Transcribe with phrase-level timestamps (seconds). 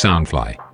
[0.00, 0.69] Soundfly.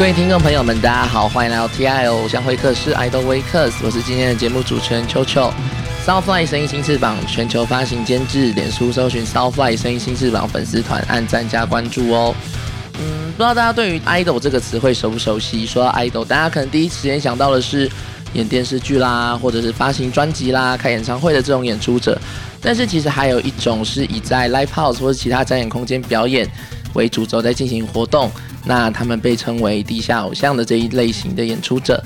[0.00, 5.52] 各位听众朋友们，大家好，欢迎来到 T I 偶像会客室 Idol w a k e s 我是今天的节目主持人秋秋。
[6.06, 12.34] Southfly 声音新翅膀全球发行监制，脸书搜寻 Southfly 声音新翅膀粉丝团，按赞加关注哦。
[12.98, 15.66] 嗯，不知道大家对于 Idol 这个词汇熟不熟悉？
[15.66, 17.86] 说到 Idol，大家可能第一时间想到的是
[18.32, 22.18] 演电视剧啦，或者是发行专辑啦、开演唱会的这种演出者。
[22.62, 26.50] 但是其实还有一种是以在 Live House 或者其他展演空间表演
[26.94, 28.30] 为主轴在进行活动。
[28.64, 32.02] 那他们被称为地下偶像的这一类型的演出者，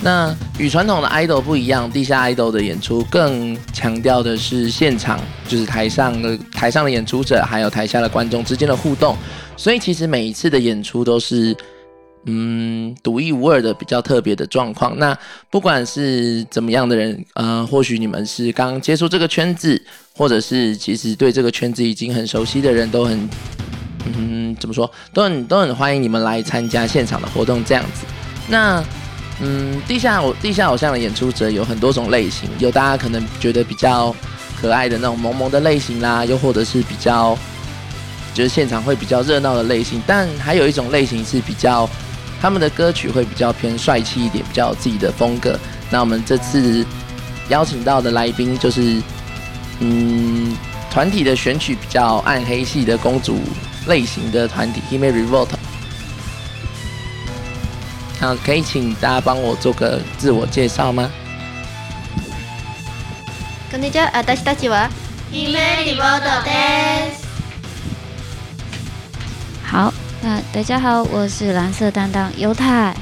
[0.00, 9.16] 那与传统的 idol 不一样，地下 idol 的演出更强调的是现场，就是台上的台上的演出者还有台下的观众之间的互动，
[9.56, 11.56] 所以其实每一次的演出都是
[12.26, 14.98] 嗯独一无二的比较特别的状况。
[14.98, 15.16] 那
[15.50, 19.80] 不管是怎么样的人，呃，或许你们是刚接触这个圈子，
[20.16, 23.28] 或者是其实对这个圈子已经很熟悉的人都很。
[24.16, 28.04] 嗯，怎么说都很都很欢迎你们来参加现场的活动这样子。
[28.48, 28.82] 那
[29.40, 34.14] 嗯，地下偶地下偶像的演出者有很多种类型，有大家可能觉得比较
[34.60, 37.36] 可爱的那种萌萌的类型啦，又或者是比较
[38.34, 40.00] 就是现场会比较热闹的类型。
[40.06, 41.88] 但还有一种类型是比较
[42.40, 45.58] 他们的歌曲会比较偏帅气一点，比较有自己的风格。
[45.90, 46.84] 那我们这次
[47.48, 49.02] 邀请到的来宾就是
[49.80, 50.56] 嗯，
[50.90, 53.40] 团体的选曲比较暗黑系的公主。
[53.87, 55.49] 类型的团体 Hime Revolt，
[58.19, 61.09] 好，可以请大家帮我做个自我介绍吗？
[63.71, 64.89] こんにちは、私たちは
[65.31, 67.27] Hime Revolt です。
[69.63, 72.95] 好，那大家好，我是蓝色担当犹太。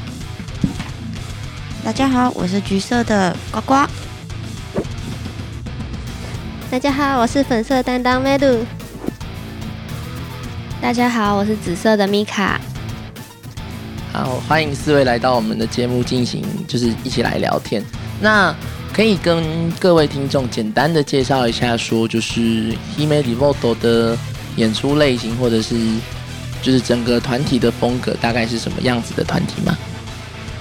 [1.84, 3.88] 大家好，我是橘色的呱呱。
[6.72, 8.66] 大家好，我是粉色担当 Madu。
[10.80, 12.58] 大家好，我是紫色的米卡。
[14.14, 17.84] 好，欢迎四位来到我们的节目进行，就是一起来聊天。
[18.18, 18.52] 那
[18.91, 24.16] 可以跟各位听众简单的介绍一下，说就是 Hime Devoto 的
[24.56, 25.76] 演出类型，或者是
[26.62, 29.76] 就是整个团体的风格，大概是什么样子的团体吗？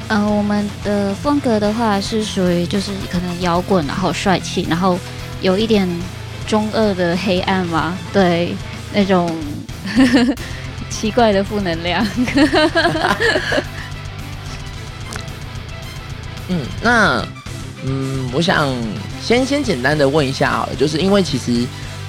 [0.09, 4.99] 呃，我们的风格的话是属于就是可能摇滚，然后帅气，然后
[5.41, 5.87] 有一点
[6.45, 8.53] 中二的黑暗嘛，对
[8.93, 9.33] 那种。
[10.89, 12.05] 奇怪的负能量。
[16.49, 17.23] 嗯，那
[17.85, 18.67] 嗯，我想
[19.23, 21.65] 先先简单的问一下啊，就是因为其实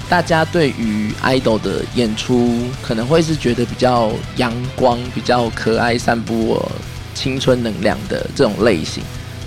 [0.08, 6.60] 大家对于 idol 的演出可能会是觉得比较阳光、比较可爱、散布
[7.14, 9.02] 青春能量的这种类型，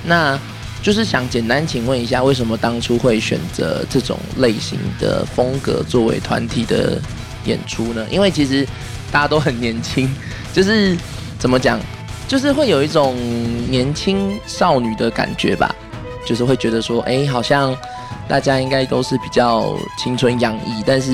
[0.05, 0.39] 那
[0.81, 7.01] 就是想简单请问一下，为什么当初会选择这种类型的风格作为团体的？
[7.45, 8.05] 演出呢？
[8.09, 8.65] 因为其实
[9.11, 10.09] 大家都很年轻，
[10.53, 10.97] 就是
[11.37, 11.79] 怎么讲，
[12.27, 13.15] 就是会有一种
[13.69, 15.73] 年轻少女的感觉吧，
[16.25, 17.75] 就是会觉得说，哎，好像
[18.27, 21.11] 大家应该都是比较青春洋溢，但是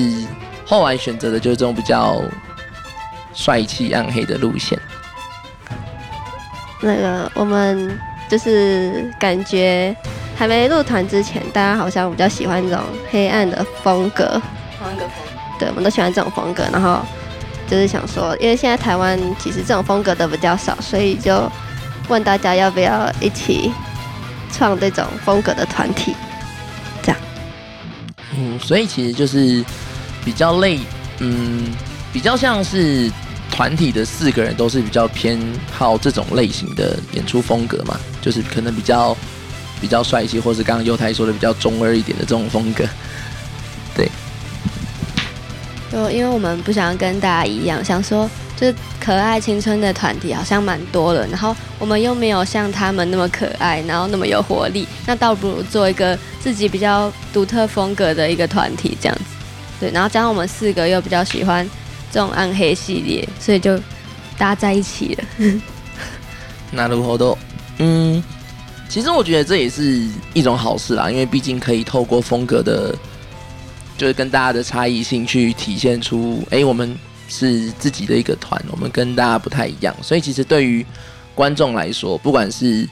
[0.64, 2.22] 后来选择的就是这种比较
[3.34, 4.78] 帅气暗黑的路线。
[6.80, 7.98] 那个我们
[8.28, 9.94] 就是感觉
[10.36, 14.40] 还没入团之前，大家好像比较喜欢这种黑暗的风格。
[14.78, 15.39] 风格风。
[15.60, 17.00] 对，我们都喜欢这种风格，然后
[17.68, 21.52] 就是想说，因为现在台湾其实这种风格的比较少，所以就
[22.08, 23.70] 问大家要不要一起
[24.50, 26.16] 创这种风格的团体，
[27.02, 27.20] 这样。
[28.34, 29.62] 嗯，所以其实就是
[30.24, 30.80] 比较累，
[31.18, 31.66] 嗯，
[32.10, 33.12] 比较像是
[33.50, 35.38] 团体的四个人都是比较偏
[35.70, 39.14] 好这种类型的演出风格嘛，就是可能比较
[39.78, 42.84] 比较帅气，或是刚刚优太说的比较中二一点的这种风格，
[43.94, 44.10] 对。
[45.90, 59.24] 就因为我们不想要跟大家一样，想说就是可爱青春的团体好像蛮多的，然后我们又没有像他们那么可爱，然后那么有活力，那倒不如做一个自己比较独特风格的一个团体这样子。
[59.80, 61.68] 对，然后加上我们四个又比较喜欢
[62.12, 63.76] 这种暗黑系列，所以就
[64.38, 65.24] 搭在一起了。
[66.70, 67.36] 那如何都，
[67.78, 68.22] 嗯，
[68.88, 72.94] 其实我觉得这也是一种好事啦，因为毕竟可以透过风格的。
[74.00, 76.96] 就是跟大家的差异性去体现出，哎，我们
[77.28, 80.82] 是自己的一个团，我们跟大家不太一样，所以其实对于
[81.34, 82.88] 观众来说，不管是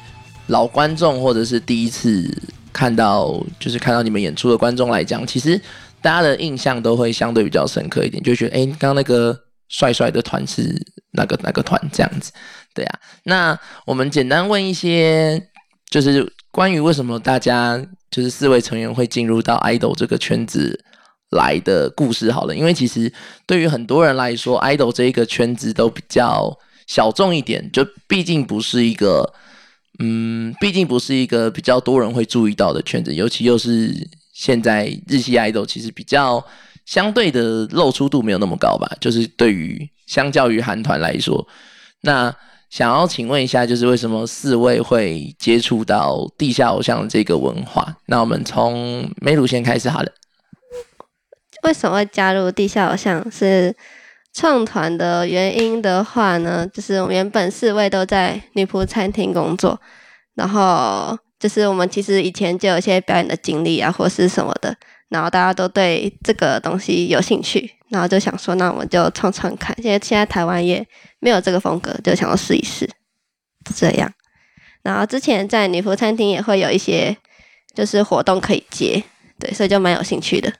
[0.48, 2.30] 老观众或者是第一次
[2.74, 5.58] 看到，就是看到你们演出的观众来讲，其实
[6.02, 9.34] 大家的印象都会相对比较深刻一点，就觉得哎，刚刚那个
[9.70, 10.78] 帅帅的团是
[11.12, 12.30] 哪个哪个团这样子，
[12.74, 12.98] 对啊。
[13.22, 15.42] 那我们简单问一些，
[15.88, 20.78] 就是关于为什么大家就是四位成员会进入到 idol 这个圈子
[21.30, 23.12] 来的故事好了，因为其实
[23.46, 29.32] 对于很多人来说，idol 这一个圈子都比较小众一点，就毕竟不是一个。
[30.00, 33.92] 嗯，毕竟不是一个比较多人会注意到的圈子，尤其又是
[34.32, 36.40] 现在日系 idol，其实比较
[36.86, 38.88] 相对的露出度没有那么高吧。
[39.00, 41.44] 就是对于相较于韩团来说，
[42.02, 42.32] 那
[42.70, 47.92] 想要请问一下，就是为什么四位会接触到地下偶像这个文化？
[48.06, 50.12] 那我们从梅鲁先开始好了。
[51.62, 53.30] 为什么会加入地下偶像？
[53.30, 53.74] 是
[54.32, 59.80] 创团的原因的话呢，就是我们原本四位都在女仆餐厅工作，
[60.34, 64.74] 然后就是我们其实以前就有一些表演的经历啊，或是什么的，
[65.08, 69.74] 然后大家都对这个东西有兴趣，然后就想说，那我们就创创看。
[69.82, 70.86] 因为现在台湾也
[71.18, 72.88] 没有这个风格，就想要试一试
[73.74, 74.12] 这样。
[74.82, 77.16] 然后之前在女仆餐厅也会有一些
[77.74, 79.02] 就是活动可以接，
[79.40, 80.52] 对，所以就蛮有兴趣的。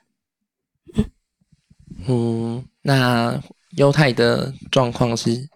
[2.07, 3.41] 嗯，那。
[3.77, 5.47] 犹太的状况是，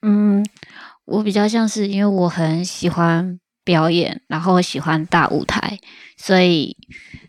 [0.00, 0.42] 嗯，
[1.04, 5.78] 我比较像是因为我很喜欢表演，然后喜欢大舞台，
[6.16, 6.74] 所以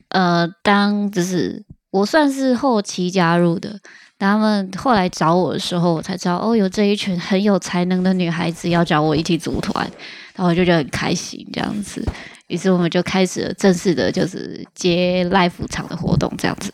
[0.08, 3.78] 呃，当就是我算是后期加入的，
[4.18, 9.86] 他们后来找我的时候，我才知道哦，有这一群很有才能的女孩子要找我一起组团，
[10.34, 12.02] 然后我就觉得很开心这样子，
[12.48, 16.74] 于是我们就开始了正式的，就是接 live 场的活动这样子。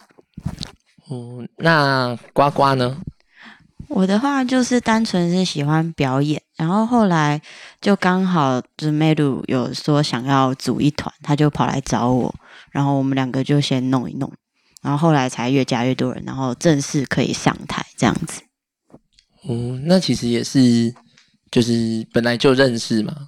[1.09, 3.01] 嗯，那呱呱呢？
[3.89, 7.41] 我的话就是单纯是喜欢表演，然后后来
[7.81, 12.33] 就刚好就是梅鲁有说想要组一团，他就跑来找我，
[12.71, 14.31] 然后我们两个就先弄一弄，
[14.81, 18.41] 然后后来才越加越多人，然后正式可以上台这样子。
[19.43, 20.95] 哦，那其实也是
[21.51, 23.27] 就是本来就认识吗？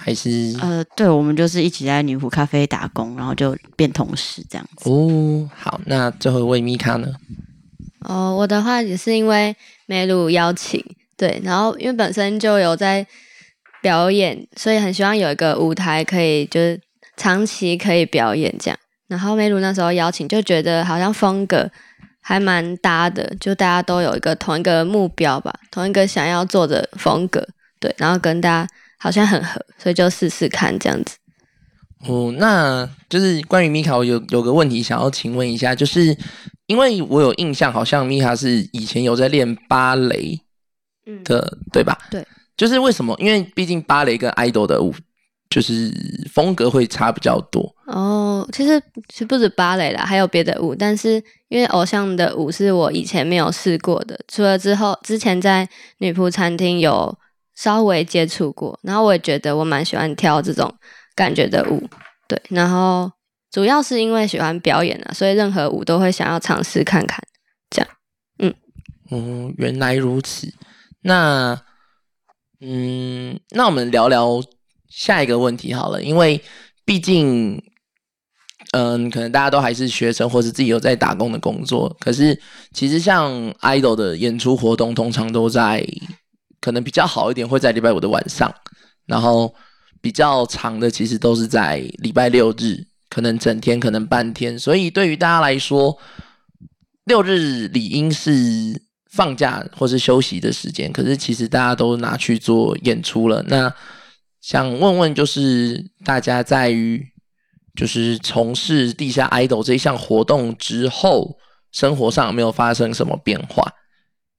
[0.00, 4.88] 还是呃，对，我们就是一起在女仆咖啡打工，然后就变同事这样子。
[4.88, 7.08] 哦，好，那最后一位米卡呢？
[8.02, 9.54] 哦，我的话也是因为
[9.86, 10.82] 梅鲁邀请，
[11.16, 13.04] 对，然后因为本身就有在
[13.82, 16.80] 表演，所以很希望有一个舞台可以就是
[17.16, 18.78] 长期可以表演这样。
[19.08, 21.68] 然后梅鲁那时候邀请，就觉得好像风格
[22.20, 27.46] 还蛮搭的，就大家都有一个同一个目标吧，同一个想要做的风格，
[27.80, 28.68] 对，然后跟大家
[28.98, 31.16] 好像很合，所以就试试看这样子。
[32.06, 36.16] 哦，那就是关于米卡，我有有个问题想要请问一下，就是
[36.66, 40.40] 因为我有印象，好像米卡是以前有在练芭蕾
[41.24, 41.98] 的，对吧？
[42.10, 42.24] 对，
[42.56, 43.16] 就是为什么？
[43.18, 44.94] 因为毕竟芭蕾跟 idol 的舞
[45.50, 45.92] 就是
[46.30, 47.74] 风格会差比较多。
[47.86, 51.14] 哦，其实其实不止芭蕾啦，还有别的舞，但是
[51.48, 55.68] 因为偶像的舞是我以前没有试过的，除了之后之前在
[55.98, 57.18] 女仆餐厅有
[57.58, 60.72] 稍微接触过，然后我也觉得我蛮喜欢跳这种。
[61.18, 61.82] 感觉的舞，
[62.28, 63.10] 对，然后
[63.50, 67.20] 主要是因为喜欢表演啊，所以任何舞都会想要尝试看看，
[67.70, 67.90] 这样，
[68.38, 68.54] 嗯，
[69.10, 70.46] 哦，原来如此，
[71.00, 71.60] 那，
[72.60, 74.40] 嗯，那我们聊聊
[74.88, 76.40] 下一个问题好了，因为
[76.84, 77.60] 毕竟，
[78.70, 82.40] 嗯，可能大家都还是学生，或是自己有在打工的工作，可是
[82.72, 85.84] 其实像 idol 的演出活动，通常都在
[86.60, 88.54] 可能比较好一点，会在礼拜五的晚上，
[89.06, 89.54] 然后。
[90.00, 94.56] 比较长的其实都是在礼拜六日，可能整天，可能半天。
[94.56, 95.98] 所以对于大家来说，
[97.06, 100.92] 六日理应是放假或是休息的时间。
[100.92, 103.42] 可是其实大家都拿去做演出了。
[103.48, 103.74] 那
[104.40, 107.04] 想问问，就是大家在于
[107.74, 111.36] 就是从事地下 idol 这一项活动之后，
[111.72, 113.68] 生活上有没有发生什么变化？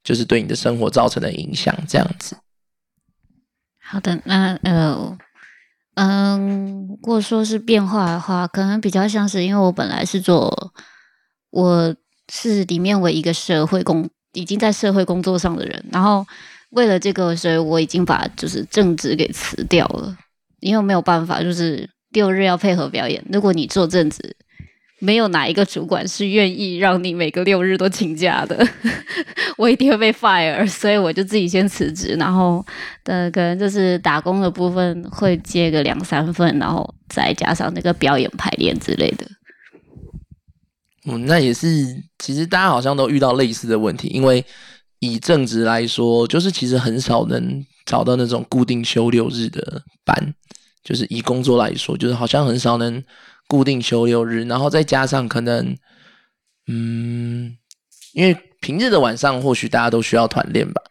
[0.10, 2.36] 就是对你的生活造成的影响，这样子。
[3.80, 5.16] 好的，那呃。
[5.96, 10.72] 嗯，如果说是变化的话，可能比较像是因为我本来是做，
[11.50, 11.94] 我
[12.32, 16.26] 是里面唯一个社会工，已经在社会工作上的人，然后
[16.70, 20.18] 为了这个，所以我已经把就是正职给辞掉了，
[20.62, 24.38] 因为没有办法，就是六日要配合表演，如果你做正职。
[25.00, 28.68] 没有哪一个主管是愿意让你每个六日都请假的，
[29.58, 32.66] 我一定会被 fire，所以我就自己先辞职，然后
[33.04, 39.26] 的可能就是打工的部分会接个两三份，然后再加上那个表演排练之类的。
[41.06, 41.68] 嗯，那也是，
[42.20, 44.44] 其实大家好像都遇到类似的问题，因为
[45.00, 50.34] 以正职来说，就是其实很少能找到那种固定休六日的班，
[50.84, 53.02] 就是以工作来说，就是好像很少能
[53.50, 55.76] 固定休六日，然后再加上可能，
[56.68, 57.58] 嗯，
[58.14, 60.82] 因为平日的晚上或许大家都需要团练吧，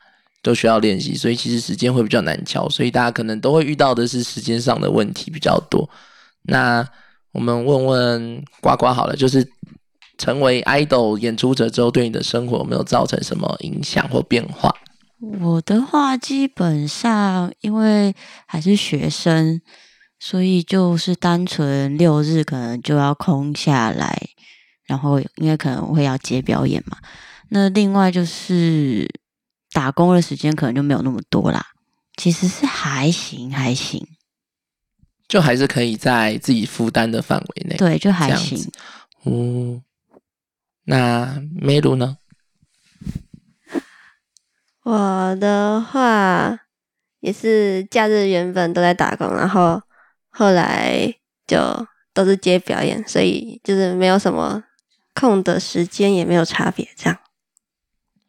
[0.42, 5.88] 都需要练习，所以其实时间会比较难敲，所以大家可能都会遇到的是时间上的问题比较多。
[6.42, 6.84] 那
[7.30, 9.48] 我们问问呱呱好了，就是
[10.16, 14.74] 成为 idol 演出者之后，对你的生活有没有造成什么影响或变化？
[15.40, 18.14] 我的话，基本上因为
[18.46, 19.60] 还是学生，
[20.18, 24.28] 所以就是单纯六日可能就要空下来，
[24.84, 26.98] 然后因为可能会要接表演嘛。
[27.50, 29.08] 那另外就是
[29.72, 31.64] 打工的时间可能就没有那么多啦。
[32.16, 34.04] 其实是还行，还行，
[35.28, 37.76] 就还是可以在自己负担的范围内。
[37.76, 38.72] 对，就还行子。
[39.22, 39.80] 哦，
[40.84, 42.18] 那梅鲁呢？
[44.82, 46.58] 我的话
[47.20, 49.80] 也是假日原本都在打工，然后
[50.38, 51.12] 后来
[51.48, 51.58] 就
[52.14, 54.62] 都是接表演，所以就是没有什么
[55.12, 57.18] 空的时间，也没有差别这样。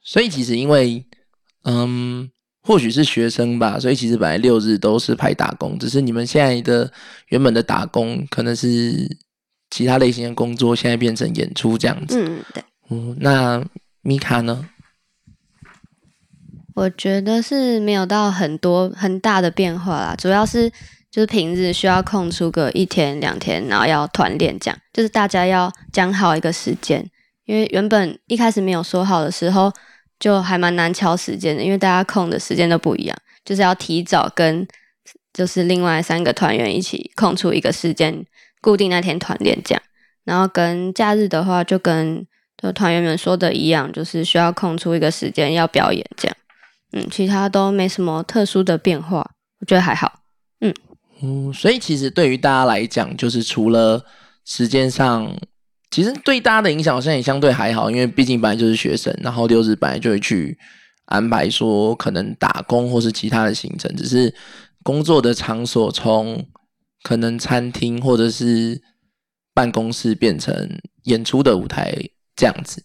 [0.01, 1.05] 所以其实因为，
[1.65, 2.31] 嗯，
[2.63, 6.91] 或许是学生吧，所以其实本来六日都是排打工，只是你们现在的
[7.27, 9.15] 原本的打工可能是
[9.69, 12.19] 其他类型的工作，现在变成演出这样子。
[12.19, 13.63] 嗯，对，嗯，那
[14.01, 14.67] 米卡呢？
[16.73, 20.71] 我觉得是没有到很多很大的变化啦，主要是
[21.11, 27.03] 就是平日需要空出个一天两天，然后要团练这样，就是大家要讲好一个时间，
[27.45, 29.71] 因为原本一开始没有说好的时候，
[30.19, 34.67] 就还蛮难敲时间的，因为大家空的时间都不一样，就是要提早跟
[35.33, 38.25] 就是另外三个团员一起空出一个时间，
[38.61, 39.81] 固定那天团练这样，
[40.25, 42.25] 然后跟假日的话，就跟
[42.61, 46.37] 就团员们说的一样，就是需要空出一个时间要表演这样。
[46.91, 50.19] 嗯，其他都没什么特殊的变化，我觉得还好。
[51.21, 54.03] 嗯，所以其实对于大家来讲，就是除了
[54.45, 55.35] 时间上，
[55.91, 60.57] 其实对大家的影响好像也相对还好，因为毕竟本来就是学生，然后六日本来就会去
[61.05, 64.33] 安排说可能打工或是其他的行程，只是
[64.83, 66.45] 工作的场所从
[67.03, 68.81] 可能餐厅或者是
[69.53, 70.69] 办公室变成
[71.03, 71.93] 演出的舞台
[72.35, 72.81] 这样子。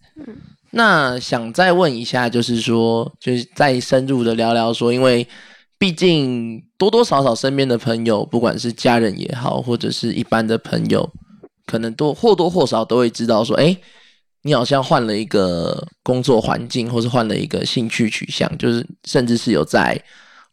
[0.70, 5.24] 那想再问一下，就是说，就是再深入的聊聊说，因为
[5.78, 11.12] 毕竟多多少少身边的朋友，不管是家人也好，或者是一般的朋友，
[11.66, 13.76] 可能多或多或少都会知道说，哎，
[14.42, 20.00] 你好像换了一个工作环境，或是换了一个兴趣取向，就是甚至是有在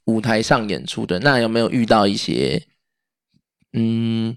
[0.05, 1.19] 舞台上演出的。
[1.19, 2.61] 那有没有遇到一些，
[3.73, 4.35] 嗯，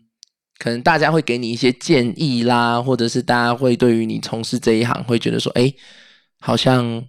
[0.58, 5.72] 可能大家会给你一些建议啦，或者是大家会对于你从事这一行会觉得说，哎，
[6.40, 7.04] 好像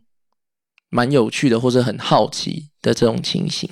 [0.95, 3.69] 蛮有趣的，或者很好奇的这种情形。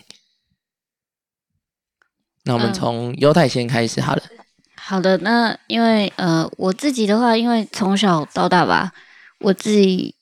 [2.44, 4.22] 那我们嗯从犹太先开始好了。
[4.76, 8.92] 好的，那因为呃，我自己的话，因为从小到大吧，
[9.40, 10.14] 我自己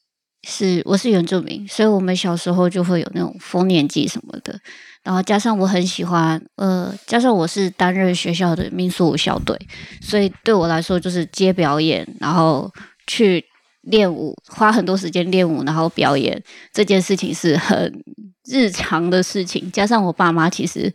[0.44, 4.60] 是我是原住民，所以我们小时候就会有那种丰年祭什么的。
[5.02, 9.58] 然后加上我很喜欢，呃，加上我是担任学校的民俗舞校队，
[10.00, 12.72] 所以对我来说就是接表演，然后
[13.08, 13.44] 去
[13.82, 18.04] 练舞，花很多时间练舞，然后表演这件事情是很
[18.46, 19.72] 日常的事情。
[19.72, 20.94] 加上我爸妈其实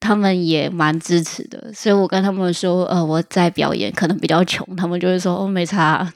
[0.00, 6.14] 他们也蛮支持的，所以我跟他们说，呃，我在表演可能比较穷，他们就会说 哦没差啊，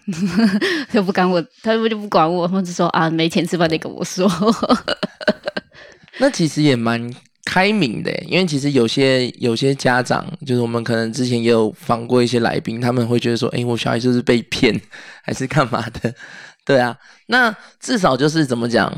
[0.92, 4.28] 就不管我，他们就不管我，他们就说啊没钱吃饭得跟我说。
[6.18, 7.12] 那其实也蛮
[7.46, 14.78] 开明的，因为其实有些有些家长，就是我们可能之前也有访过一些来宾，他们会觉得说，哎，我小孩就是被骗，
[15.22, 16.12] 还是干嘛的？
[16.64, 16.98] 对啊，
[17.28, 18.92] 那至少就是怎么讲，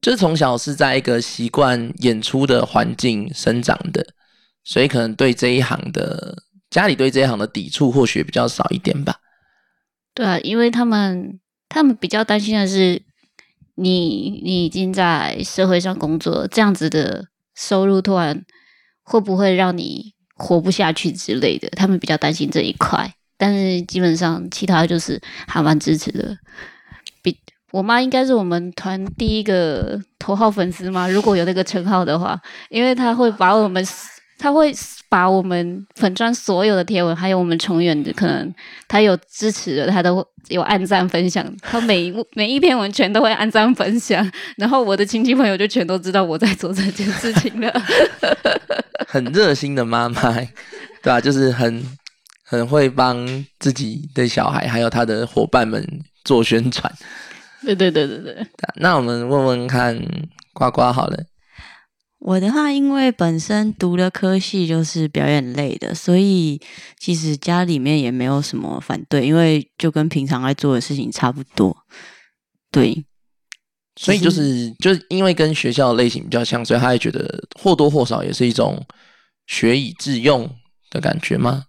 [0.00, 4.06] 就是从小是在一个习惯演出的环境生长的，
[4.62, 6.36] 所以可能对这一行的
[6.70, 9.16] 家里对这一行的抵触或许比较少一点吧。
[10.14, 13.02] 对啊，因为他们他们比较担心的是，
[13.74, 18.44] 你你已经在社会上工作，这样子的收入突然
[19.02, 23.12] 会不会让你活不下去之类的，他们比较担心这一块。
[23.36, 26.36] 但是基本上其他就是还蛮支持的。
[27.22, 27.36] 比
[27.70, 32.40] 我妈应该是我们团第一个头号粉丝嘛，如果有那个称号的话，
[32.70, 33.84] 因为她会把我们。
[34.42, 34.74] 她会
[35.08, 38.52] 把我们粉砖所有的贴文，还有我们成员的，可能
[38.88, 41.46] 他有支持的，他都有按赞分享。
[41.60, 47.72] 他每一每一篇文全都会按赞分享，然后我的亲戚朋友就全都知道我在做这件事情了。
[49.06, 51.80] 很热心的妈妈，对吧、就是很
[52.44, 53.24] 很会帮
[53.60, 55.86] 自己的小孩还有他的伙伴们
[56.24, 56.92] 做宣传。
[57.64, 59.96] 对对对对对，那我们问问看
[60.52, 61.16] 呱呱好了，
[62.24, 66.60] 我的话，因为本身读的科系就是表演类的，所以
[66.96, 71.76] 其实家里面也没有什么反对，因为就跟平常在做的事情差不多。
[72.70, 73.04] 对，
[73.96, 78.80] 所以就是就是因为跟学校的类型比较像，所以他也觉得或多或少也是一种
[79.48, 80.48] 学以致用
[80.90, 81.64] 的感觉吗？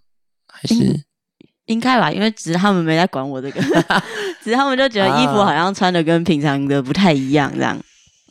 [0.48, 1.04] 还是
[1.66, 2.12] 应该吧？
[2.12, 3.60] 因为只是他们没在管我这个，
[4.44, 7.76] 只是他们就觉得衣服好像穿的跟平常的不太一样，这样。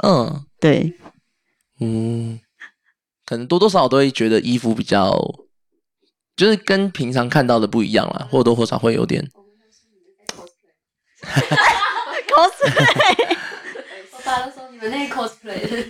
[0.05, 0.95] 嗯，对。
[1.83, 2.41] 嗯，
[3.27, 5.19] 可能多多少少都会觉得衣服比较，
[6.37, 9.29] 就是跟平常看到的不一样啦，或多或少会有点。
[12.29, 13.37] cosplay，
[14.13, 15.87] 我爸都说你们那 cosplay。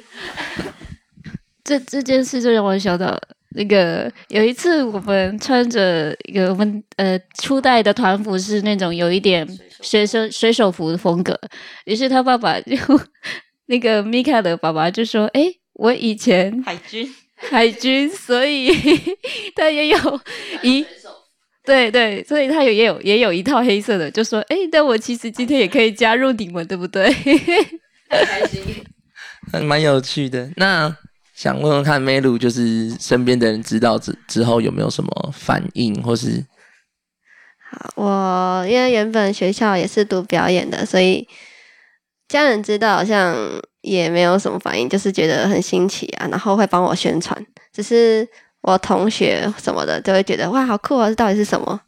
[1.64, 3.16] 这这件事就让我想到，
[3.50, 9.46] 那个有一次我们穿着一个我们呃初代的团服是那种有一点
[9.80, 11.38] 学生水手服的风格，
[11.84, 12.76] 于是他爸爸就
[13.66, 17.12] 那个米卡的爸爸就说：“哎。”我以前海军，
[17.50, 18.70] 海军，所以
[19.56, 19.98] 他也有
[20.62, 20.86] 一，
[21.64, 27.12] 对对，所以他有也有也有一套黑色的，就说，哎，但我其实今天也可以加入你们，对不对？
[27.12, 28.62] 很开心，
[29.66, 30.48] 蛮有趣的。
[30.54, 30.96] 那
[31.34, 36.46] 想问问看，梅鲁就是身边的人知道之之后有没有什么反应，或是？
[37.72, 41.26] 好，我因为原本学校也是读表演的，所以
[42.28, 43.60] 家人知道好像。
[43.82, 47.46] 也没有什么反应，就是觉得很新奇啊，然后会帮我宣传。
[47.72, 48.26] 只是
[48.62, 51.08] 我同学什么的就会觉得哇，好酷啊！
[51.08, 51.80] 这到底是什么？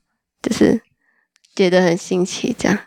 [0.42, 0.80] 就是
[1.56, 2.78] 觉得很新奇这样。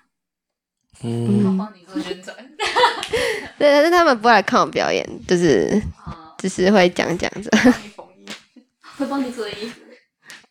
[1.01, 2.35] 嗯，帮你做宣传。
[3.57, 5.81] 对，但是他们不会来看我表演，就是
[6.37, 7.49] 只是会讲讲着。
[8.97, 9.81] 会帮你做衣服。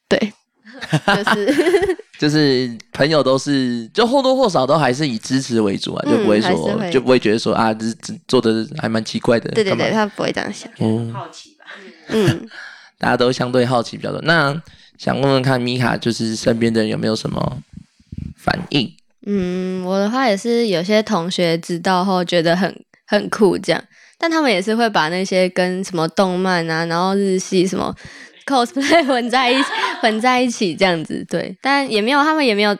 [0.08, 0.32] 对。
[1.06, 9.50] 就是， 就是朋友都是，就或多或少都还是以支持为主啊，就不会说，就不会觉得说啊，这这做的还蛮奇怪的。
[9.50, 10.70] 对对对，他不会这样想。
[10.78, 11.64] 嗯，好奇吧？
[12.08, 12.48] 嗯，
[12.98, 14.20] 大家都相对好奇比较多。
[14.22, 14.60] 那
[14.98, 17.58] 想问问看，米卡就是身边的人有没有什么
[18.36, 18.92] 反应？
[19.26, 23.82] 嗯，我的话也是，有些同学知道后觉得很很酷这样，
[24.18, 27.94] 但他们也是会把那些跟什么动漫啊，然后日系什么。
[28.46, 29.68] Cosplay 混在一起，
[30.00, 32.76] 混在一起这样子，对，但也没有，他们也没有，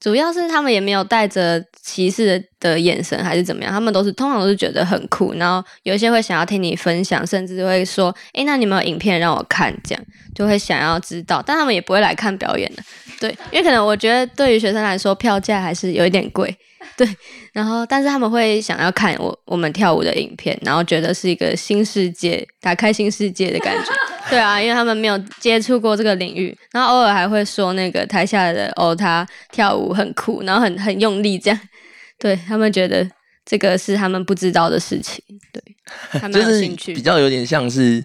[0.00, 9.76] 主要是他们也没有带着歧视的眼神，还是怎么样，他们都是通常都是觉得很酷，然后有一些会想要听你分享，甚至会说，哎，那你们有影片让我看？
[9.84, 12.82] 这样就会想要知道，但他们也不会来看表演的，
[13.20, 16.56] 对，因为可能我觉得对于学生来说，票价还是有一点贵。
[16.96, 17.06] 对，
[17.52, 23.90] 然后但是他们会想要看我我们跳舞的影片，然后觉得是一个新世界，打开新世界的感觉。
[24.30, 31.60] 对啊，因为他们没有接触过这个领域，然后偶尔还会说那个台下的哦，他跳舞很酷，然后很很用力这样。
[32.18, 33.08] 对他们觉得
[33.44, 35.22] 这个是他们不知道的事情。
[35.52, 35.62] 对，
[36.20, 38.04] 他们有兴趣，比较有点像是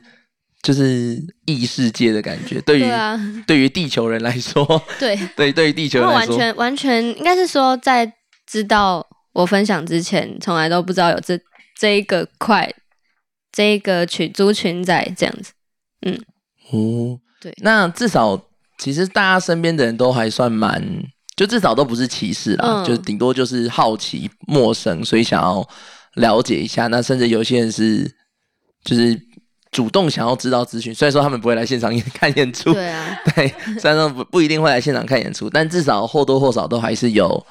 [0.62, 2.62] 就是异世界的感觉。
[2.62, 2.86] 对于
[3.46, 4.66] 对于地球人来说，
[5.00, 8.14] 对对对于地球人来说，完全完全应该是说在。
[8.46, 11.40] 知道我分享之前，从来都不知道有这
[11.80, 12.72] 这一个块，
[13.54, 15.54] 这一个群族群在这样子，
[16.06, 16.20] 嗯，
[16.72, 18.40] 哦，对，那至少
[18.78, 20.82] 其实大家身边的人都还算蛮，
[21.36, 25.68] 就至少都不是歧视啦，就顶多就是好奇、陌生，所以想要
[26.16, 26.88] 了解一下。
[26.88, 28.10] 那甚至有些人是
[28.84, 29.20] 就是
[29.72, 33.48] 主动想要知道资讯，虽然说他们不会来现场看演出，对啊， 对，
[33.80, 37.46] 虽然说不不一定会来现场看演出，但至少或多或少都还是有。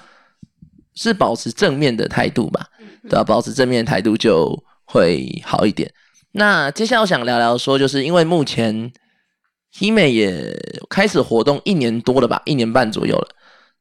[0.94, 2.66] 是保持正面的态度吧，
[3.04, 3.24] 对吧？
[3.24, 5.90] 保持正面的态度就会好一点。
[6.32, 8.92] 那接下来我想聊聊说，就是因为目前
[9.74, 10.54] Hime 也
[10.88, 13.28] 开始活动一年多了吧，一年半左右了。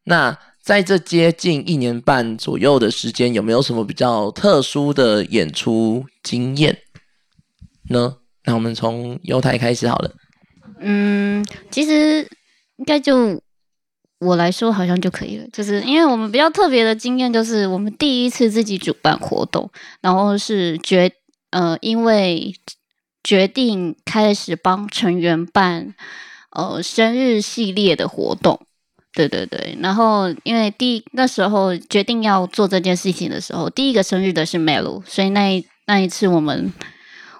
[0.04, 6.78] 那在这接近一年半左右的时间，有没有什么比较特殊的演出经验
[7.90, 8.18] 呢？
[8.46, 10.12] 那我们从犹太开始好了。
[10.80, 12.28] 嗯，其实
[12.78, 13.42] 应该就。
[14.24, 19.68] 我来说好像就可以了，就是因为我们比较特别的经验，就是我们第一次自己主办活动，
[20.00, 21.12] 然后是决
[21.52, 22.54] 呃，因为
[23.24, 25.94] 决定开始帮成员办
[26.50, 28.60] 呃生日系列的活动，
[29.14, 36.74] 对对对，然后因为第那时候决定要做这件事情的时候，第一个生日的是 Melo，所以那一那一次我们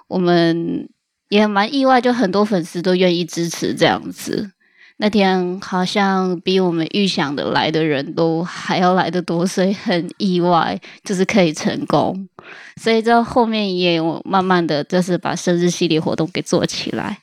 [0.08, 0.88] 我们
[1.28, 4.52] 也蛮意外，就很多粉丝都愿意支持这样子。
[4.98, 12.28] 那天好像比我们预想的来的人都还要来的多，所以很意外，就是可以成功。
[12.80, 17.18] 所以这后面也有慢慢的就是把生日系列活动给做起来。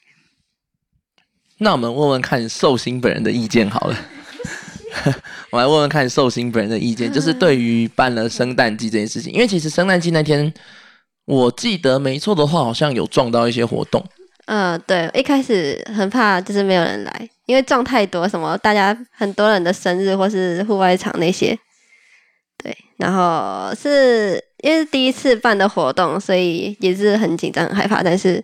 [1.57, 3.97] 那我们问问看寿星本人的意见好了。
[5.51, 10.51] 我来问问看寿星本人的意见，就是对于办了圣诞季这件事情，因为其实圣诞季那天
[11.25, 14.03] 我记得没错的话，好像有撞到一些活动。
[14.45, 21.57] 呃，对，一开始很怕就是没有人来，因为撞太多，什么大家很多人的生日或是户外场那些。
[22.57, 28.43] 对，然后是因为是第一次办的活动，所以也是很紧张、很害怕，但是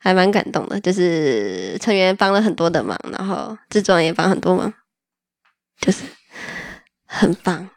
[0.00, 0.80] 还蛮感动的。
[0.80, 4.72] 就是成员帮了很多的忙，然后制作人也帮很多忙，
[5.80, 6.02] 就是
[7.06, 7.68] 很棒。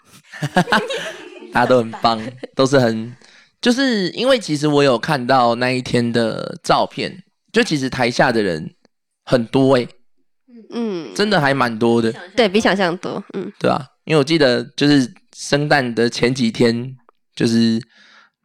[1.54, 2.22] 大家都很棒，
[2.54, 3.16] 都是很，
[3.62, 8.76] 就是因为其实我有看到那一天的照片，就其实台下的人
[9.24, 9.88] 很多哎、
[10.72, 16.94] 嗯，真的还蛮多的，对比想象多，嗯，对啊、因为我记得就是圣诞的前几天，
[17.36, 17.82] 就是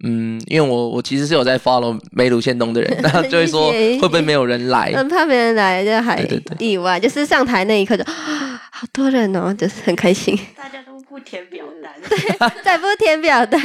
[0.03, 4.93] 嗯，因为我我其实是有在 follow 梅鲁线东的人，然后就会说 会不会没有人来？
[4.95, 6.27] 很怕没人来，就还
[6.59, 13.61] 意外，就是上台那一刻就啊好多人哦，就是很开心，大家都不填表单，对再不填表单，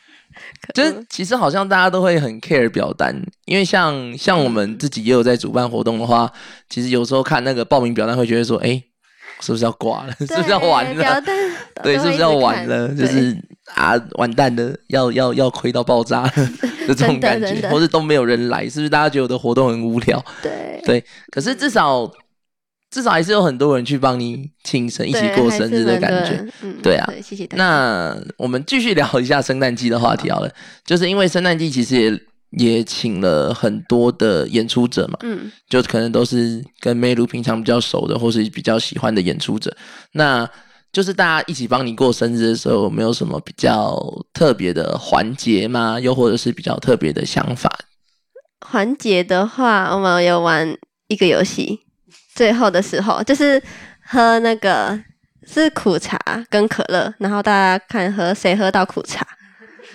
[0.72, 6.32] 就是其实好像大家都会很 care 表单，因为像像我们自己也有在主办活动的话，
[6.70, 8.82] 其实有时候看那个报名表单会觉得说，哎、
[9.40, 10.12] 是不是要挂了？
[10.20, 11.22] 是不是要完了？
[11.82, 12.88] 对是不是要完了？
[12.94, 13.36] 就是
[13.74, 16.32] 啊，完蛋了，要要要亏到爆炸了
[16.86, 20.24] 的这种感觉，或是都没有人来，是不是大家觉得我的活动很无聊？
[20.42, 22.10] 对对，可是至少
[22.90, 27.64] 至少还是有很多人去帮你庆生，一起过生日的感觉。，嗯，对啊对，谢谢大家。
[27.64, 30.50] 那我们继续聊一下圣诞季的话题好了，
[30.84, 39.76] 就是因为圣诞季其实也也请了很多的演出者嘛，嗯，就可能都是跟梅鲁平常比较熟的，或是比较喜欢的演出者。
[40.12, 40.48] 那
[40.96, 46.00] 就是大家一起帮你过生日的时候，有没有什么比较特别的环节吗？
[46.00, 47.70] 又或者是比较特别的想法？
[48.66, 50.74] 环节的话，我们有玩
[51.08, 51.80] 一个游戏，
[52.34, 53.62] 最后的时候就是
[54.06, 54.98] 喝那个
[55.46, 59.22] 是苦茶跟可乐，然后大家看喝谁喝到苦茶，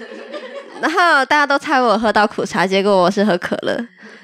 [0.84, 3.76] 然后大家都猜我喝到苦茶，结果我是喝可乐，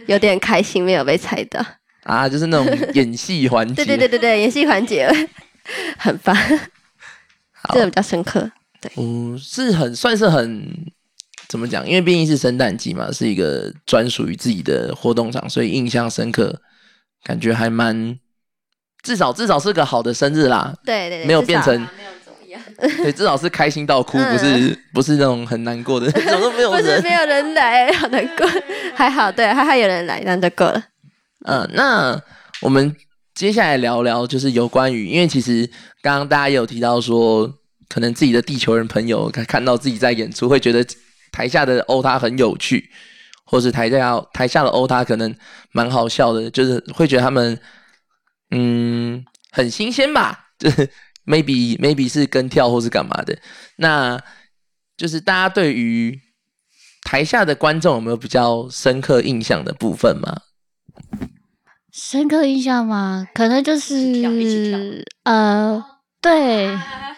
[0.06, 1.60] 有点开心没有被猜到。
[2.04, 3.74] 啊，就是那种演戏环节。
[3.84, 5.10] 对对对对对，演戏环节
[5.98, 6.36] 很棒，
[7.52, 8.50] 好这个比较深刻。
[8.80, 10.72] 对嗯，是很算是很
[11.48, 11.88] 怎么讲？
[11.88, 16.62] 因为毕竟是圣诞季嘛，是一个专属于自己的活动场，所以印象深刻，
[17.24, 18.18] 感觉还蛮
[19.02, 20.74] 至少至少是个好的生日啦。
[20.86, 21.88] 对对对，没有变成
[22.78, 27.12] 对，至少是开心到哭，不是不是那种很难过的， 怎么都没有人不是没。
[27.14, 28.48] 有人来，好难过。
[28.94, 30.84] 还好，对，还好有人来，这样就够了。
[31.46, 32.20] 嗯，那
[32.62, 32.96] 我们
[33.38, 35.70] 接下来聊聊，就是有关于，因为其实
[36.02, 37.48] 刚刚大家也有提到说，
[37.88, 40.84] 可能自己的地球人朋友看看到自己在演出，会觉得
[41.32, 42.90] 台下的欧他很有趣，
[43.46, 45.36] 或是台下台下的欧他可能
[45.72, 47.60] 蛮好笑的，就是会觉得他们
[48.50, 50.90] 嗯很新鲜吧，就是
[51.28, 53.38] maybe maybe 是跟跳或是干嘛的，
[53.76, 54.20] 那
[54.98, 56.20] 就是大家对于
[57.04, 60.42] 台下的观众有没有比较深刻印象的部分吗？
[62.00, 63.28] 深刻印象吗？
[63.34, 65.84] 可能就是呃，
[66.22, 66.70] 对，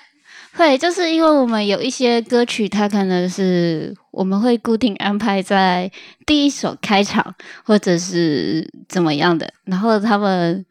[0.55, 5.91] 会就是因为我们有一些歌曲，它可能是我们会固定安排在
[6.25, 10.65] 第一首开场，或者是怎么样的，然后他们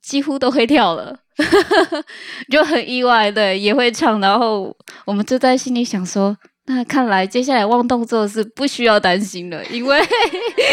[0.00, 1.20] 几乎都会跳了。
[2.50, 6.34] 就很意外，对，也会唱，然后我们就在心里想说，
[6.70, 9.98] 那看来接下来忘动作是不需要担心了，因为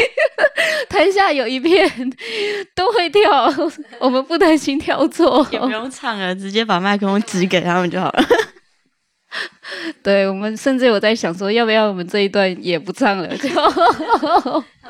[0.89, 1.89] 台下有一片
[2.75, 3.21] 都会跳，
[3.99, 5.47] 我们不担心跳错。
[5.51, 8.23] 也不用唱了，直接把麦克风指给他们就好了。
[10.03, 13.27] 对我们甚至有在想说，要不要我们这一段也不唱了？
[13.38, 13.55] 就他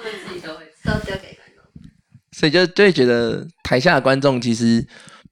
[0.01, 1.63] 们自己都会都丢给观众。
[2.31, 4.83] 所以就就会觉得台下的观众其实，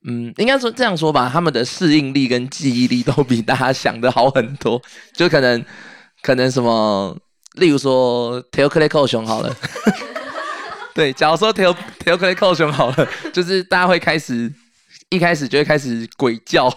[0.05, 4.81] 嗯，应该说这样说吧，他们的适应力跟记忆力都比大家想的好很多。
[5.13, 5.63] 就可能
[6.21, 7.17] 可能什么，
[7.55, 9.55] 例如说 Teo k l e k o 熊好了，
[10.93, 14.51] 对，假如说 Teo Teo k l e k o 熊好了，就是大家会开始
[15.09, 16.69] 一开始就会开始鬼叫，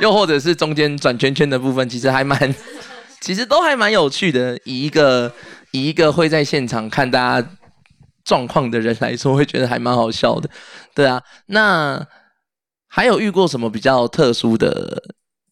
[0.00, 2.54] 又或者是中间转圈圈的部分，其实还蛮，
[3.20, 4.58] 其实都还蛮有趣的。
[4.64, 5.32] 以一个
[5.70, 7.48] 以一个会在现场看大家
[8.24, 10.50] 状况的人来说，会觉得还蛮好笑的。
[10.94, 12.04] 对啊，那
[12.88, 15.02] 还有遇过什么比较特殊的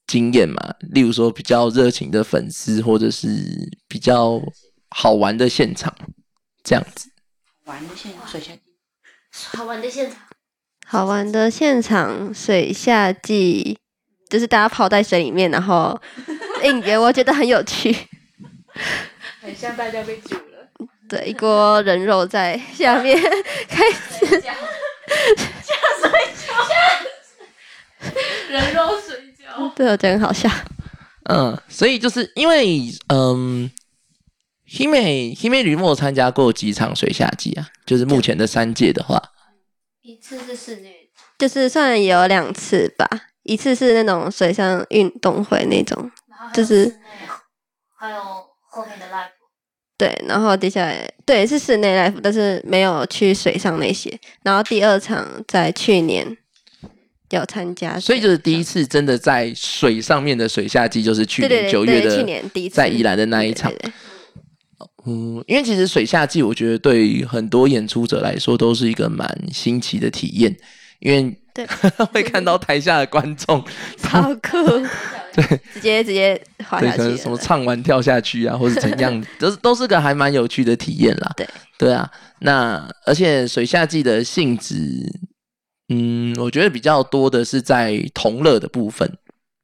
[0.07, 0.57] 经验吗？
[0.81, 3.29] 例如说比较热情的粉丝，或者是
[3.87, 4.41] 比较
[4.91, 5.95] 好玩的现场，
[6.65, 7.11] 这样子。
[7.65, 8.53] 玩的现场水下
[9.55, 10.21] 好玩的现场，
[10.87, 13.79] 好玩的现场水下季，
[14.31, 16.01] 就是大家泡在水里面，然后
[16.65, 17.95] 应援，我觉得很有趣。
[19.41, 20.43] 很像大家被煮了。
[21.09, 23.17] 对，一锅人肉在下面
[23.69, 24.27] 开始，
[28.57, 30.49] 人肉水饺，对，我觉得很好笑。
[31.29, 33.71] 嗯，所以就是因为嗯
[34.69, 37.69] ，Hime Hime 吕莫参加过几场水下季啊？
[37.85, 39.23] 就是目前的三届的话，
[40.03, 43.09] 一次是室内，就是算有两次吧。
[43.43, 46.11] 一次是那种水上运动会那种，
[46.53, 46.93] 就是
[47.97, 48.19] 还有
[48.69, 49.31] 后面的 live。
[49.97, 54.19] 对，然后接下来对是室内 live，但是没有去水上那些。
[54.43, 56.37] 然后第二场在去年
[57.31, 63.71] 有参加，所以就是第一次真的在水上面的水下季，就是去年九月的去年第一次在宜兰的那一场。
[63.71, 63.93] 对对对
[65.09, 70.55] 嗯，因为其实水下季，我觉得对于很多演出者来说都是一个蛮新奇的体验，
[70.99, 71.65] 因为对
[72.13, 73.65] 会看到台下的观众，
[73.99, 74.59] 超酷，
[75.33, 77.39] 对，直接直接滑对，下可能什么。
[77.39, 81.33] 唱完跳下去啊，或者怎样，都是都是个还蛮有趣的体验啦。
[81.37, 82.11] 对，对啊，
[82.41, 84.77] 那而且水下季的性质，
[85.89, 89.11] 嗯，我觉得比较多的是在同乐的部分，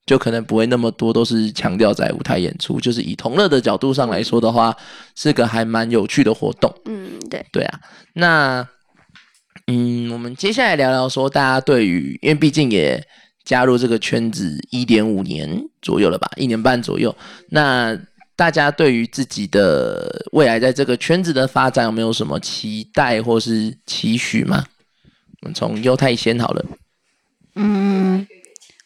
[0.06, 4.76] 就可能不会那么多都是强调在舞台演出，就是以同乐的角度上来说的话，
[5.16, 6.72] 是个还蛮有趣的活动。
[6.84, 7.80] 嗯，对，对啊，
[8.14, 8.68] 那
[9.66, 13.04] 嗯，我们接下来聊聊说，大家对于，因为毕竟也
[13.44, 17.14] 加入这个圈子一点五年左右了吧，一年半左右，
[17.50, 17.98] 那
[18.36, 24.64] 大家对于自己的未来在这个圈子的发展有没有什么期待或是期许吗？
[25.42, 26.64] 我们从犹太先好了，
[27.56, 28.26] 嗯，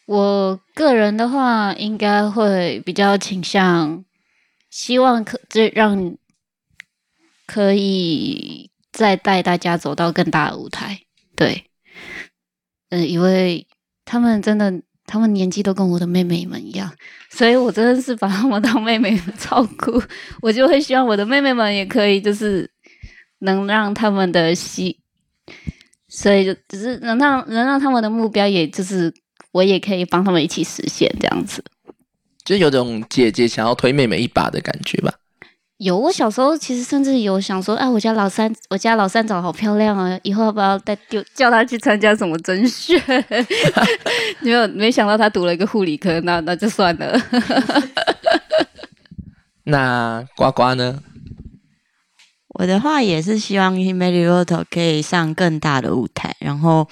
[0.07, 4.03] 我个人的话，应该会比较倾向，
[4.71, 6.17] 希望可这让
[7.45, 10.99] 可以再带大家走到更大的舞台。
[11.35, 11.65] 对，
[12.89, 13.67] 嗯、因为
[14.03, 16.91] 他们真的，他们年纪都跟我的妹妹们一样，
[17.29, 20.01] 所以我真的是把他们当妹妹们照顾。
[20.41, 22.67] 我就会希望我的妹妹们也可以，就是
[23.41, 24.97] 能让他们的心
[26.19, 29.13] 所以就只是能让能让他们的目标，也就是
[29.51, 31.63] 我也可以帮他们一起实现这样子。
[32.43, 35.13] 就有种姐姐想要推妹妹一把的感觉吧。
[35.77, 42.99] 有，我小时候其实甚至有想说，哎、我家老三，我家老三长好漂亮啊，以后要不要带丢叫他去参加什么甄选？
[44.41, 47.21] 没有，没想到他读了一个护理科，那那就算了。
[49.65, 50.99] 那呱呱呢？
[52.59, 56.89] 我的话也是希望 Himeli Roto 可以上更大的舞台，然后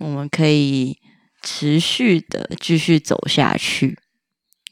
[0.00, 0.98] 我们可以
[1.40, 3.96] 持续的继续走下去。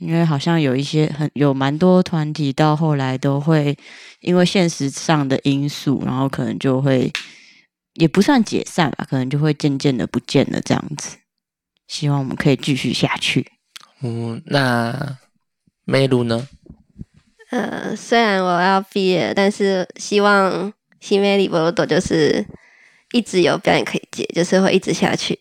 [0.01, 3.79] 因为好像有一些很有蛮多团体到后来都会
[4.19, 7.13] 因为现实上的因素，然后可能就会
[7.95, 11.19] 也不算解散吧，可能就会渐渐的不见了这样子。
[11.87, 13.47] 希望我们可以继续下去。
[14.01, 15.19] 嗯，那
[15.85, 16.49] 梅露呢？
[17.53, 22.43] 呃，虽然我要毕业，但是希望西梅里波罗朵就是
[23.13, 25.39] 一直有表演可以接，就是会一直下去，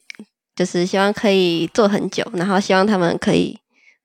[0.53, 3.57] 就是希望可以做很久，然后希望他们可以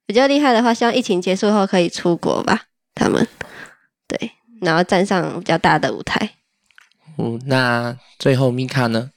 [0.07, 3.27] 比较厉害的话，希望疫情结束后可以出国吧，他们
[4.07, 6.31] 对，然后站上比较大的舞台。
[7.19, 9.11] 嗯，那最后米卡呢？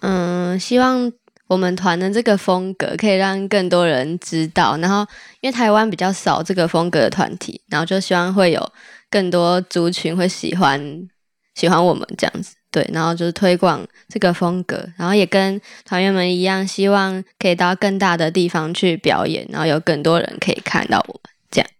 [0.00, 1.12] 嗯，希望
[1.52, 5.06] 我们团的这个风格可以让更多人知道，然后
[5.40, 8.72] 因为台湾比较少这个风格的团体，然后就希望会有
[9.10, 11.08] 更多族群会喜欢
[11.54, 21.70] 喜欢我们这样子，对，然后就是推广这个风格，然后也跟团员们一样，希望可以到更大的地方去表演，然后有更多人可以看到我们这样。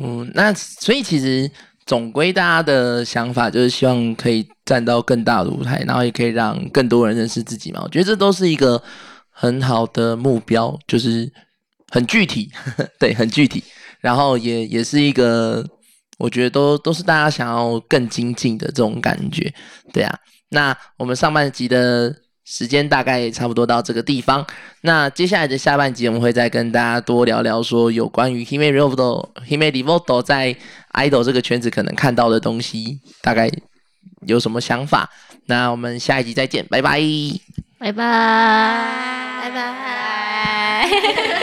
[0.00, 1.48] 嗯，那所以其实
[1.90, 7.80] 总归大家的想法就是希望可以站到更大的舞台，然后也可以让更多人认识自己嘛。
[7.82, 8.80] 我觉得这都是一个
[9.28, 11.28] 很好的目标，就是
[11.88, 12.48] 很具体，
[13.00, 13.64] 对，很具体，
[13.98, 15.66] 然后也也是一个
[16.16, 19.52] 我觉得都都是大家想要更精进的这种感觉，
[19.92, 20.16] 对啊。
[20.50, 24.46] 那我们上半集的时间大概差不多到这个地方。
[24.82, 30.56] 那接下来的下半集，我们会再跟大家多聊聊说有关于 Hime Revoto、Hime Revoto 在
[30.94, 33.50] idol 这个圈子可能看到的东西，大概
[34.26, 35.10] 有什么想法。
[35.46, 37.00] 那我们下一集再见，拜拜。
[37.78, 41.39] 拜拜，拜拜。